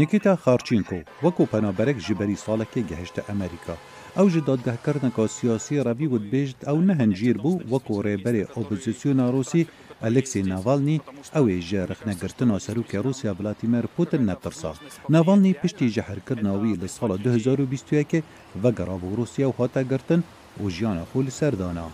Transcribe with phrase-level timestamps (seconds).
[0.00, 3.74] نیکیتا خارچینکۆ وەکو پەنابەرێک ژبەری ساڵەکەی گەهشتە ئەمریکا
[4.16, 9.68] ئەو ژ دادگاهکردنەکە سیاسی ڕەوی وتبێژت ئەو نەهەنگیر بوو وەکو ڕێبەرێ ئۆپۆزیسیۆنا ڕوسی
[10.04, 10.98] ئەلکسی ناڤالنی
[11.34, 14.72] ئەوێ ژێرەخنەگرتنا سەرروکە رووسیا بلاتیمەر پوتن نەترسا
[15.14, 18.22] ناڤالنی پشتی ژەهرکردناوی لە ساڵە 2020
[18.62, 20.20] وەگەڕا بۆ رووسیا و هاتەگرتن
[20.60, 21.86] و ژیانە خۆ لەسەردانا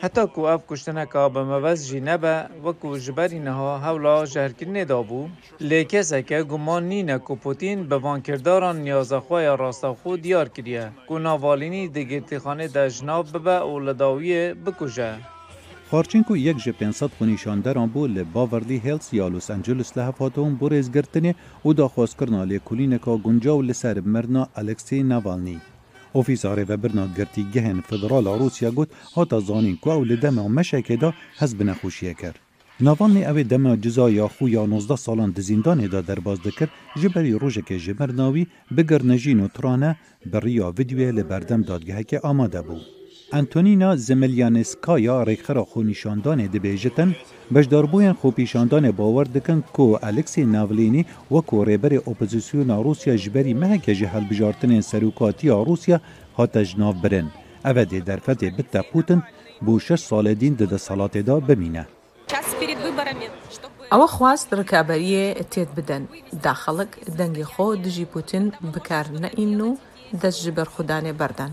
[0.00, 5.28] حتی کو اف کشتنه که به موز جی و کو جبری نها حولا جهرکرنه دابو
[5.60, 12.20] لیکسه که گمان نینه که پوتین به وانکرداران نیازخواه خو دیار کریه که ناوالینی دیگه
[12.20, 15.14] تیخانه د جناب به و لداویه بکجه
[16.28, 20.68] کو یک جه 500 خونیشاندران بو لی باورلی هیلز یا لس انجلس له هاتون بو
[20.68, 25.60] ریزگرتنه و داخواست کرنا لی کولینکا کا و لسر مرنا الکسی ناوالنی
[26.18, 31.10] ئۆفیسارێ ve birnagirtî gehên Federala Rûsya got hata zanînku ew li dema meşekê da
[31.40, 32.34] hez bi nexuşiyê kir.
[32.86, 36.68] Navanê ew ê dema ciza ya xû ya 19 salan di zîndanê da derbas dikir
[37.00, 38.44] ji berî rojekê ji bernawî
[38.76, 39.92] bigirnejîn û trane
[40.30, 42.78] bi riya videoyê li berdem dadgeheke amade bû.
[43.36, 47.10] ئەنتۆنینا زملیانسکایە ڕێکخەرە خۆنیشاندانێ دەبێژتن
[47.54, 55.54] بەشداربوویان خۆپیشاندانێ باوەەر دەکەن کۆ ئەلکسی ناولینی وەکو ڕێبەری ئۆپۆزیسیۆنا رووسیا ژبەری مەهکێژی هەلبژارتنێن سەرروکاتیە
[55.68, 55.98] رووسیا
[56.38, 57.26] هاتەژناو برن
[57.66, 59.20] ئەvە دێ دەرفەتێ بتە پوتن
[59.64, 61.84] بۆ شش ساڵێدین دەدە سەڵاتێدا ببینە.
[63.92, 66.02] ئەوە خواست ڕکابەریە تێت بدەن
[66.44, 69.70] داخەڵک دەنگی خۆ دژی پوتین بکار نەئین و
[70.22, 71.52] دەست ji berxدانê berdan.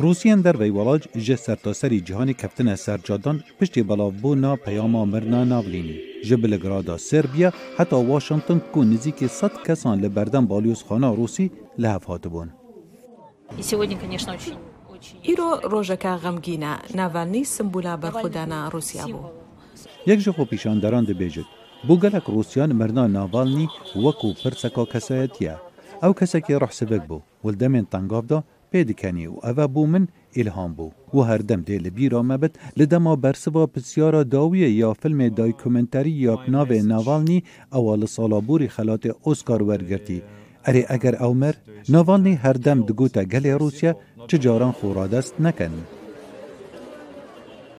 [0.00, 6.32] روسیان در وی ولاج ژ سرتاسری جهان کپتن سرجادان پشتی بلاوبونا پیاما مرنا ناولینی ژ
[6.32, 12.50] بلگرادا سربیا حتی واشنگتن کو نزیک 100 کسان لبردن بالیوز خانه روسی لهف هاتبون
[15.22, 19.20] ایرو روژکا غمگینه ناولنی سمبولا برخودانا روسیا بو
[20.06, 21.46] یک جخو پیشاندران ده بیجد
[21.88, 25.56] بو گلک روسیان مرنا ناوالنی وکو پرسکا کسایتیه
[26.02, 28.42] او کسکی روح سبک بو ولدمین تنگاف ده
[28.72, 30.04] پێدکەنی و ئەە بومن
[30.58, 30.74] من
[31.14, 36.34] و هر دم لە بیرا مەبت لە بر بەرسەوە پرسیارە داوی یا فلم دایکومنتری یا
[36.54, 37.44] ناوێ نوالنی
[37.78, 40.18] اول سالا ساڵابووری خلات اوسکار وەرگرتی.
[40.68, 41.54] اره اگر اگر ئەومەر
[41.94, 42.56] ناواڵنی هر
[42.88, 43.92] دگوتا گەلێ رووسیا
[44.28, 45.96] چ خورادست خۆڕادەست